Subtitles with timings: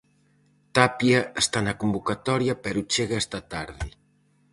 [0.75, 3.87] Tapia está na convocatoria pero chega esta tarde.